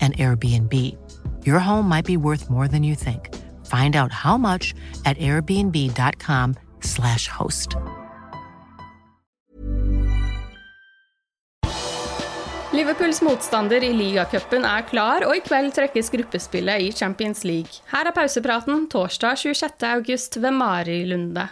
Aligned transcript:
an 0.00 0.12
Airbnb. 0.12 0.96
Your 1.44 1.58
home 1.58 1.88
might 1.88 2.04
be 2.04 2.16
worth 2.16 2.48
more 2.50 2.68
than 2.68 2.84
you 2.84 2.94
think. 2.94 3.34
Find 3.66 3.96
out 3.96 4.12
how 4.12 4.36
much 4.36 4.76
at 5.04 5.18
airbnb.com/slash 5.18 7.28
host. 7.28 7.76
Liverpools 12.76 13.22
motstander 13.22 13.84
i 13.86 13.92
ligacupen 13.94 14.64
er 14.68 14.82
klar, 14.84 15.24
og 15.24 15.38
i 15.38 15.40
kveld 15.40 15.72
trekkes 15.72 16.10
gruppespillet 16.12 16.82
i 16.84 16.90
Champions 16.92 17.40
League. 17.46 17.80
Her 17.88 18.10
er 18.10 18.12
pausepraten 18.12 18.82
torsdag 18.92 19.38
26. 19.38 19.86
august 19.88 20.36
ved 20.36 20.50
Mari 20.50 20.98
Lunde. 21.08 21.46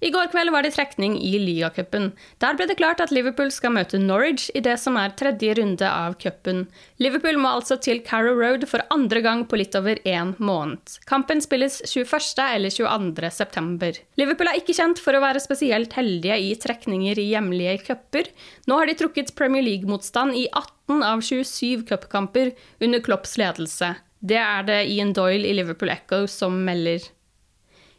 I 0.00 0.08
går 0.10 0.30
kveld 0.32 0.48
var 0.52 0.64
det 0.64 0.72
trekning 0.72 1.18
i 1.20 1.34
ligacupen. 1.36 2.10
Der 2.40 2.56
ble 2.56 2.64
det 2.70 2.78
klart 2.78 3.02
at 3.04 3.10
Liverpool 3.12 3.50
skal 3.52 3.74
møte 3.76 3.98
Norwich 4.00 4.46
i 4.56 4.62
det 4.64 4.78
som 4.80 4.96
er 4.96 5.12
tredje 5.12 5.58
runde 5.58 5.84
av 5.84 6.16
cupen. 6.22 6.62
Liverpool 7.02 7.36
må 7.40 7.52
altså 7.58 7.76
til 7.76 8.00
Carrow 8.06 8.38
Road 8.40 8.64
for 8.70 8.80
andre 8.94 9.20
gang 9.26 9.44
på 9.44 9.60
litt 9.60 9.76
over 9.76 10.00
én 10.08 10.32
måned. 10.40 10.96
Kampen 11.10 11.44
spilles 11.44 11.82
21. 11.84 12.16
eller 12.46 12.72
22. 12.72 13.30
september. 13.42 14.00
Liverpool 14.16 14.48
er 14.48 14.62
ikke 14.62 14.78
kjent 14.80 15.04
for 15.04 15.16
å 15.16 15.22
være 15.26 15.44
spesielt 15.44 15.92
heldige 15.98 16.40
i 16.48 16.54
trekninger 16.56 17.20
i 17.20 17.28
hjemlige 17.34 17.78
cuper. 17.90 18.32
Nå 18.72 18.80
har 18.80 18.88
de 18.88 18.96
trukket 18.96 19.36
Premier 19.36 19.66
League-motstand 19.68 20.32
i 20.32 20.48
18 20.48 21.04
av 21.04 21.20
27 21.20 21.84
cupkamper 21.92 22.54
under 22.80 23.04
Klopps 23.04 23.36
ledelse. 23.40 23.98
Det 24.20 24.40
er 24.40 24.64
det 24.64 24.82
Ian 24.92 25.12
Doyle 25.16 25.48
i 25.48 25.56
Liverpool 25.56 25.92
Echo 25.92 26.24
som 26.28 26.56
melder. 26.64 27.04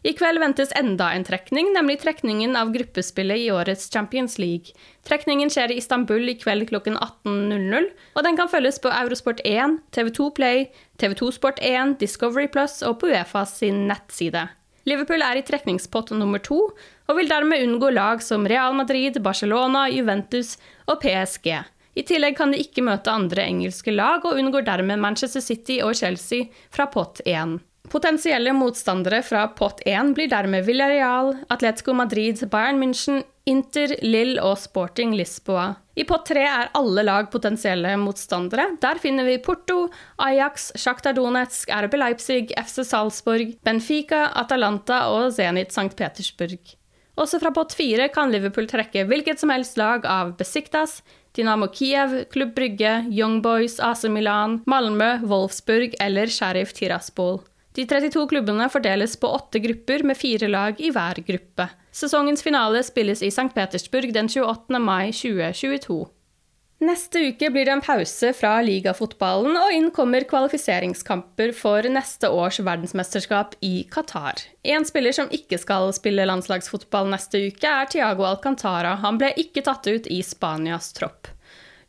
I 0.02 0.16
kveld 0.18 0.40
ventes 0.42 0.72
enda 0.74 1.12
en 1.14 1.24
trekning, 1.24 1.68
nemlig 1.76 2.00
trekningen 2.02 2.56
av 2.58 2.72
gruppespillet 2.74 3.38
i 3.38 3.52
årets 3.54 3.86
Champions 3.94 4.40
League. 4.42 4.74
Trekningen 5.06 5.52
skjer 5.54 5.72
i 5.72 5.78
Istanbul 5.78 6.26
i 6.32 6.34
kveld 6.42 6.72
klokken 6.72 6.98
18.00, 6.98 7.92
og 8.18 8.26
den 8.26 8.40
kan 8.40 8.50
følges 8.50 8.82
på 8.82 8.90
Eurosport 8.90 9.44
1, 9.46 9.78
TV2 9.94 10.32
Play, 10.40 10.66
TV2 10.98 11.30
Sport 11.38 11.62
1, 11.62 12.00
Discovery 12.02 12.50
Plus 12.50 12.80
og 12.82 12.98
på 13.04 13.14
Uefa 13.14 13.46
sin 13.46 13.86
nettside. 13.92 14.48
Liverpool 14.90 15.22
er 15.22 15.38
i 15.38 15.46
trekningspott 15.46 16.16
nummer 16.18 16.42
to, 16.42 16.64
og 17.06 17.18
vil 17.20 17.30
dermed 17.30 17.62
unngå 17.62 17.94
lag 17.94 18.26
som 18.26 18.50
Real 18.50 18.74
Madrid, 18.74 19.22
Barcelona, 19.22 19.86
Juventus 19.94 20.56
og 20.90 20.98
PSG. 21.06 21.54
I 21.94 22.08
tillegg 22.08 22.40
kan 22.40 22.50
de 22.50 22.64
ikke 22.64 22.82
møte 22.82 23.14
andre 23.14 23.46
engelske 23.46 23.94
lag, 23.94 24.26
og 24.26 24.40
unngår 24.42 24.66
dermed 24.66 24.98
Manchester 24.98 25.46
City 25.46 25.78
og 25.86 25.94
Chelsea 26.00 26.50
fra 26.74 26.90
pott 26.90 27.22
1. 27.28 27.60
Potensielle 27.92 28.54
motstandere 28.56 29.20
fra 29.22 29.48
pott 29.52 29.82
1 29.86 30.14
blir 30.16 30.30
dermed 30.32 30.64
Villarreal, 30.64 31.34
Atletico 31.52 31.92
Madrid, 31.94 32.40
Bayern 32.50 32.80
München, 32.80 33.26
Inter, 33.44 33.98
Lill 34.02 34.38
og 34.40 34.56
Sporting 34.62 35.12
Lisboa. 35.12 35.74
I 36.00 36.06
pott 36.08 36.24
3 36.32 36.46
er 36.48 36.70
alle 36.80 37.04
lag 37.04 37.28
potensielle 37.34 37.92
motstandere. 38.00 38.78
Der 38.80 39.02
finner 39.04 39.28
vi 39.28 39.42
Porto, 39.44 39.90
Ajax, 40.24 40.70
Sjaktar 40.80 41.18
Donetsk, 41.20 41.68
RB 41.68 42.00
Leipzig, 42.00 42.56
FC 42.56 42.86
Salzburg, 42.88 43.58
Benfica, 43.68 44.30
Atalanta 44.40 45.10
og 45.12 45.34
Zenit 45.36 45.76
St. 45.76 45.92
Petersburg. 45.92 46.78
Også 47.20 47.44
fra 47.44 47.52
pott 47.52 47.76
4 47.76 48.08
kan 48.16 48.32
Liverpool 48.32 48.72
trekke 48.72 49.04
hvilket 49.04 49.44
som 49.44 49.52
helst 49.52 49.76
lag 49.76 50.08
av 50.08 50.38
Besiktas, 50.40 51.02
Dynamo 51.36 51.68
Kiev, 51.76 52.22
Klubb 52.32 52.56
Brygge, 52.56 53.02
Young 53.12 53.42
Boys, 53.44 53.82
AC 53.84 54.08
Milan, 54.08 54.62
Malmö, 54.64 55.18
Wolfsburg 55.28 56.00
eller 56.00 56.32
Sheriff 56.32 56.72
Tiraspol. 56.80 57.42
De 57.74 57.86
32 57.88 58.28
klubbene 58.28 58.70
fordeles 58.70 59.14
på 59.20 59.30
åtte 59.32 59.60
grupper 59.64 60.04
med 60.04 60.18
fire 60.20 60.48
lag 60.52 60.80
i 60.82 60.90
hver 60.92 61.22
gruppe. 61.28 61.70
Sesongens 61.92 62.44
finale 62.44 62.84
spilles 62.84 63.22
i 63.24 63.30
St. 63.32 63.52
Petersburg 63.56 64.14
den 64.14 64.28
28. 64.30 64.80
mai 64.80 65.12
2022. 65.16 66.02
Neste 66.82 67.22
uke 67.30 67.52
blir 67.54 67.68
det 67.68 67.74
en 67.76 67.84
pause 67.86 68.32
fra 68.34 68.56
ligafotballen, 68.66 69.54
og 69.54 69.74
inn 69.76 69.92
kommer 69.94 70.26
kvalifiseringskamper 70.26 71.54
for 71.54 71.86
neste 71.94 72.32
års 72.34 72.58
verdensmesterskap 72.58 73.54
i 73.62 73.84
Qatar. 73.94 74.42
En 74.66 74.88
spiller 74.90 75.14
som 75.14 75.30
ikke 75.30 75.60
skal 75.62 75.92
spille 75.94 76.26
landslagsfotball 76.26 77.12
neste 77.14 77.44
uke, 77.52 77.70
er 77.70 77.86
Tiago 77.86 78.26
Alcantara. 78.26 78.96
Han 79.06 79.22
ble 79.22 79.30
ikke 79.38 79.62
tatt 79.68 79.86
ut 79.86 80.10
i 80.10 80.24
Spanias 80.26 80.90
tropp. 80.98 81.30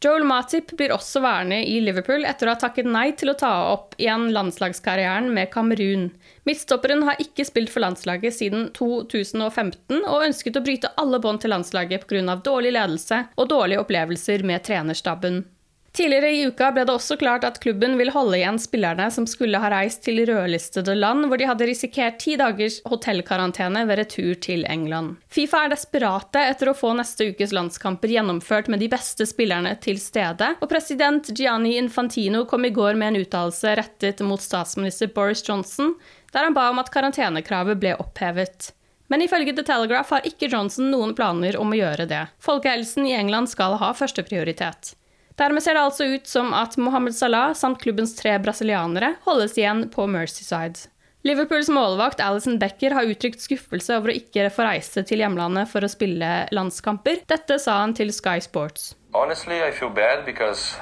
Joel 0.03 0.25
Matip 0.27 0.73
blir 0.75 0.91
også 0.91 1.21
værende 1.23 1.61
i 1.63 1.77
Liverpool 1.85 2.25
etter 2.27 2.49
å 2.49 2.57
ha 2.57 2.59
takket 2.59 2.89
nei 2.91 3.13
til 3.15 3.31
å 3.31 3.37
ta 3.39 3.51
opp 3.71 3.95
igjen 4.03 4.33
landslagskarrieren 4.35 5.29
med 5.35 5.53
Kamerun. 5.53 6.09
Midtstopperen 6.49 7.05
har 7.07 7.23
ikke 7.23 7.47
spilt 7.47 7.71
for 7.71 7.85
landslaget 7.85 8.35
siden 8.35 8.67
2015 8.75 10.01
og 10.01 10.27
ønsket 10.27 10.59
å 10.59 10.65
bryte 10.67 10.91
alle 10.99 11.23
bånd 11.23 11.45
til 11.45 11.55
landslaget 11.55 12.09
pga. 12.11 12.35
dårlig 12.43 12.75
ledelse 12.75 13.21
og 13.37 13.51
dårlige 13.55 13.85
opplevelser 13.85 14.43
med 14.43 14.67
trenerstaben. 14.67 15.45
Tidligere 15.93 16.31
i 16.33 16.47
uka 16.49 16.71
ble 16.73 16.87
det 16.89 16.93
også 16.95 17.19
klart 17.21 17.43
at 17.45 17.59
klubben 17.61 17.99
vil 18.01 18.09
holde 18.15 18.39
igjen 18.39 18.57
spillerne 18.57 19.11
som 19.13 19.27
skulle 19.29 19.59
ha 19.61 19.69
reist 19.69 20.01
til 20.07 20.23
rødlistede 20.25 20.95
land, 20.97 21.27
hvor 21.29 21.37
de 21.37 21.49
hadde 21.51 21.67
risikert 21.69 22.17
ti 22.23 22.39
dagers 22.41 22.79
hotellkarantene 22.89 23.83
ved 23.91 24.01
retur 24.01 24.39
til 24.41 24.65
England. 24.73 25.19
Fifa 25.29 25.67
er 25.67 25.75
desperate 25.75 26.47
etter 26.49 26.71
å 26.73 26.77
få 26.77 26.95
neste 26.97 27.27
ukes 27.35 27.53
landskamper 27.53 28.09
gjennomført 28.15 28.71
med 28.73 28.81
de 28.81 28.89
beste 28.95 29.27
spillerne 29.29 29.75
til 29.85 30.01
stede, 30.01 30.55
og 30.65 30.73
president 30.73 31.29
Gianni 31.37 31.75
Infantino 31.77 32.47
kom 32.49 32.65
i 32.65 32.73
går 32.73 32.97
med 32.97 33.12
en 33.12 33.27
uttalelse 33.27 33.77
rettet 33.83 34.25
mot 34.25 34.41
statsminister 34.41 35.12
Boris 35.12 35.45
Johnson, 35.45 35.93
der 36.33 36.49
han 36.49 36.56
ba 36.56 36.71
om 36.73 36.81
at 36.81 36.88
karantenekravet 36.95 37.77
ble 37.85 37.93
opphevet. 38.00 38.73
Men 39.12 39.21
ifølge 39.21 39.53
The 39.53 39.69
Telegraph 39.69 40.17
har 40.17 40.25
ikke 40.25 40.49
Johnson 40.49 40.88
noen 40.88 41.12
planer 41.12 41.61
om 41.61 41.77
å 41.77 41.77
gjøre 41.77 42.09
det. 42.09 42.25
Folkehelsen 42.41 43.05
i 43.05 43.12
England 43.19 43.53
skal 43.53 43.77
ha 43.77 43.93
førsteprioritet. 43.93 44.95
Dermed 45.38 45.64
ser 45.64 45.76
det 45.79 45.82
altså 45.82 46.06
ut 46.12 46.26
som 46.29 46.52
at 46.56 46.76
Mohammed 46.76 47.14
Salah 47.17 47.52
samt 47.56 47.81
klubbens 47.82 48.14
tre 48.19 48.34
brasilianere 48.43 49.14
holdes 49.25 49.56
igjen 49.58 49.87
på 49.93 50.06
Mercyside. 50.11 50.88
Liverpools 51.23 51.69
målvakt 51.70 52.20
Alison 52.20 52.58
Becker 52.58 52.96
har 52.96 53.06
uttrykt 53.06 53.40
skuffelse 53.40 53.94
over 53.94 54.11
å 54.11 54.17
ikke 54.19 54.49
få 54.50 54.64
reise 54.67 55.05
til 55.06 55.23
hjemlandet 55.23 55.70
for 55.70 55.87
å 55.87 55.90
spille 55.90 56.31
landskamper. 56.50 57.23
Dette 57.31 57.61
sa 57.62 57.76
han 57.79 57.94
til 57.94 58.11
Sky 58.11 58.40
Sports. 58.43 58.96
Honestly, 59.14 59.61
I 59.62 59.70
feel 59.70 59.90
bad 59.90 60.25
because. 60.26 60.75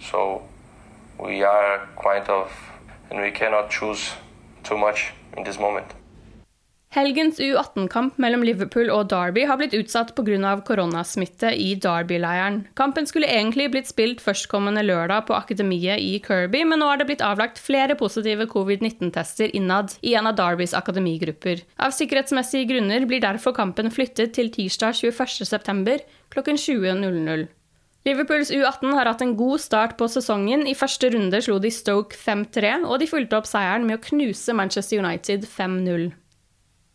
So 0.00 0.47
we 1.18 1.42
are 1.44 1.88
kind 2.02 2.28
of, 2.28 2.50
and 3.10 3.20
we 3.20 3.30
cannot 3.30 3.70
choose 3.70 4.14
too 4.62 4.76
much 4.76 5.12
in 5.36 5.44
this 5.44 5.58
moment. 5.58 5.94
Helgens 6.88 7.36
U18-kamp 7.38 8.16
mellom 8.16 8.40
Liverpool 8.46 8.88
og 8.88 9.10
Derby 9.10 9.42
har 9.44 9.58
blitt 9.60 9.74
utsatt 9.76 10.14
pga. 10.16 10.54
koronasmitte 10.64 11.50
i 11.52 11.74
Derby-leiren. 11.76 12.62
Kampen 12.74 13.06
skulle 13.06 13.28
egentlig 13.28 13.66
blitt 13.74 13.90
spilt 13.90 14.22
førstkommende 14.24 14.82
lørdag 14.82 15.26
på 15.28 15.36
akademiet 15.36 16.00
i 16.00 16.16
Kirby, 16.24 16.64
men 16.64 16.80
nå 16.80 16.88
har 16.88 16.96
det 16.96 17.10
blitt 17.10 17.24
avlagt 17.24 17.60
flere 17.60 17.94
positive 17.94 18.48
covid-19-tester 18.48 19.52
innad 19.52 19.98
i 20.00 20.14
en 20.14 20.30
av 20.32 20.40
Derbys 20.40 20.72
akademigrupper. 20.72 21.60
Av 21.76 21.92
sikkerhetsmessige 21.92 22.72
grunner 22.72 23.04
blir 23.04 23.20
derfor 23.20 23.52
kampen 23.52 23.92
flyttet 23.92 24.32
til 24.40 24.48
tirsdag 24.48 24.96
21.9. 24.96 26.00
klokken 26.32 26.56
20.00. 26.56 27.48
Liverpools 28.06 28.50
U18 28.54 28.94
har 28.94 29.10
hatt 29.10 29.22
en 29.24 29.34
god 29.36 29.60
start 29.60 29.96
på 29.98 30.06
sesongen. 30.08 30.66
I 30.70 30.76
første 30.78 31.10
runde 31.12 31.40
slo 31.44 31.58
de 31.62 31.72
Stoke 31.74 32.16
5-3, 32.16 32.86
og 32.86 33.00
de 33.02 33.10
fulgte 33.10 33.40
opp 33.40 33.48
seieren 33.50 33.88
med 33.88 33.98
å 33.98 34.04
knuse 34.06 34.54
Manchester 34.54 35.02
United 35.02 35.48
5-0. 35.50 36.10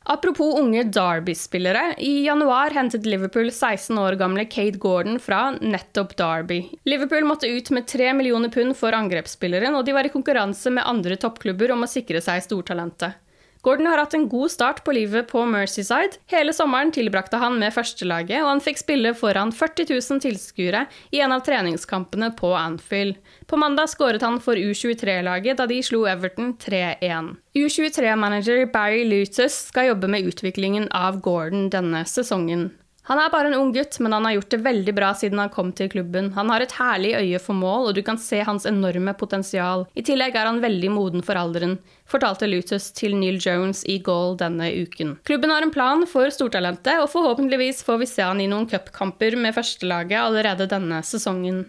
Apropos 0.06 0.60
unge 0.60 0.84
Derby-spillere. 0.84 1.96
I 1.98 2.26
januar 2.26 2.76
hentet 2.76 3.06
Liverpool 3.08 3.52
16 3.52 3.98
år 4.00 4.18
gamle 4.20 4.44
Kate 4.46 4.78
Gordon 4.78 5.20
fra 5.20 5.54
nettopp 5.62 6.18
Derby. 6.20 6.60
Liverpool 6.84 7.24
måtte 7.28 7.48
ut 7.48 7.72
med 7.72 7.88
3 7.88 8.12
millioner 8.18 8.52
pund 8.52 8.76
for 8.76 8.96
angrepsspilleren, 8.96 9.76
og 9.76 9.86
de 9.88 9.96
var 9.96 10.08
i 10.08 10.12
konkurranse 10.12 10.74
med 10.76 10.84
andre 10.88 11.16
toppklubber 11.16 11.72
om 11.72 11.88
å 11.88 11.92
sikre 11.92 12.20
seg 12.24 12.44
stortalentet. 12.44 13.23
Gordon 13.64 13.88
har 13.88 14.02
hatt 14.02 14.14
en 14.14 14.26
god 14.28 14.52
start 14.52 14.82
på 14.84 14.92
livet 14.92 15.30
på 15.30 15.46
Mercyside. 15.48 16.18
Hele 16.28 16.52
sommeren 16.54 16.92
tilbrakte 16.92 17.40
han 17.40 17.56
med 17.62 17.72
førstelaget, 17.72 18.42
og 18.44 18.50
han 18.50 18.64
fikk 18.64 18.82
spille 18.82 19.14
foran 19.16 19.54
40 19.56 19.88
000 19.88 20.20
tilskuere 20.26 20.82
i 21.16 21.22
en 21.24 21.32
av 21.32 21.46
treningskampene 21.48 22.34
på 22.36 22.52
Anfield. 22.60 23.16
På 23.48 23.56
mandag 23.62 23.88
skåret 23.94 24.26
han 24.28 24.42
for 24.44 24.60
U23-laget 24.60 25.62
da 25.62 25.70
de 25.72 25.80
slo 25.80 26.04
Everton 26.12 26.58
3-1. 26.60 27.32
U23-manager 27.56 28.68
Barry 28.74 29.08
Lutus 29.08 29.70
skal 29.70 29.94
jobbe 29.94 30.12
med 30.12 30.28
utviklingen 30.28 30.92
av 30.92 31.24
Gordon 31.24 31.70
denne 31.72 32.04
sesongen. 32.04 32.74
Han 33.10 33.20
er 33.20 33.32
bare 33.34 33.50
en 33.52 33.58
ung 33.60 33.74
gutt, 33.76 33.98
men 34.00 34.14
han 34.16 34.24
har 34.24 34.38
gjort 34.38 34.54
det 34.54 34.62
veldig 34.64 34.94
bra 34.96 35.10
siden 35.20 35.42
han 35.42 35.52
kom 35.52 35.74
til 35.76 35.90
klubben. 35.92 36.30
Han 36.38 36.52
har 36.54 36.64
et 36.64 36.76
herlig 36.78 37.12
øye 37.20 37.42
for 37.44 37.58
mål, 37.60 37.90
og 37.90 37.98
du 37.98 38.02
kan 38.06 38.20
se 38.22 38.40
hans 38.48 38.68
enorme 38.70 39.12
potensial. 39.20 39.84
I 40.00 40.06
tillegg 40.08 40.38
er 40.40 40.48
han 40.48 40.62
veldig 40.64 40.92
moden 40.94 41.26
for 41.26 41.40
alderen, 41.40 41.76
fortalte 42.08 42.48
Lutus 42.48 42.92
til 42.96 43.18
Neil 43.20 43.42
Jones 43.44 43.84
i 43.92 44.00
Goal 44.00 44.38
denne 44.40 44.72
uken. 44.72 45.18
Klubben 45.28 45.52
har 45.52 45.68
en 45.68 45.76
plan 45.76 46.08
for 46.08 46.32
stortalentet, 46.32 47.02
og 47.04 47.12
forhåpentligvis 47.12 47.84
får 47.84 48.04
vi 48.06 48.12
se 48.14 48.24
han 48.24 48.40
i 48.40 48.48
noen 48.48 48.70
cupkamper 48.72 49.36
med 49.36 49.58
førstelaget 49.58 50.22
allerede 50.24 50.72
denne 50.72 51.04
sesongen. 51.04 51.66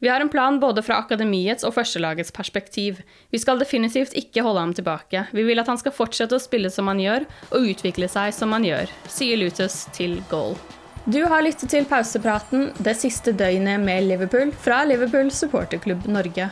Vi 0.00 0.08
har 0.08 0.20
en 0.20 0.28
plan 0.32 0.56
både 0.60 0.80
fra 0.82 0.96
akademiets 1.02 1.64
og 1.68 1.74
førstelagets 1.76 2.32
perspektiv. 2.32 3.02
Vi 3.30 3.38
skal 3.38 3.60
definitivt 3.60 4.14
ikke 4.16 4.40
holde 4.46 4.62
ham 4.64 4.72
tilbake. 4.72 5.26
Vi 5.36 5.44
vil 5.44 5.60
at 5.60 5.68
han 5.68 5.80
skal 5.80 5.92
fortsette 5.92 6.38
å 6.38 6.40
spille 6.40 6.70
som 6.72 6.88
han 6.88 7.02
gjør, 7.02 7.26
og 7.50 7.68
utvikle 7.74 8.08
seg 8.08 8.32
som 8.32 8.56
han 8.56 8.64
gjør, 8.64 8.88
sier 9.12 9.36
Lutus 9.36 9.84
til 9.92 10.22
Goal. 10.32 10.56
Du 11.04 11.20
har 11.28 11.44
lyttet 11.44 11.68
til 11.72 11.84
pausepraten 11.88 12.70
det 12.80 12.96
siste 12.96 13.36
døgnet 13.36 13.80
med 13.84 14.08
Liverpool 14.08 14.52
fra 14.64 14.82
Liverpool 14.88 15.28
supporterklubb 15.32 16.08
Norge. 16.08 16.48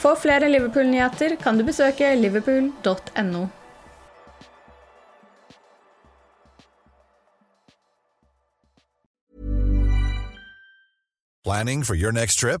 For 0.00 0.16
flere 0.16 0.48
Liverpool-nyheter 0.48 1.36
kan 1.40 1.60
du 1.60 1.66
besøke 1.68 2.14
liverpool.no. 2.16 3.48
Planning 11.44 11.82
for 11.82 11.94
your 11.94 12.12
next 12.12 12.36
trip? 12.36 12.60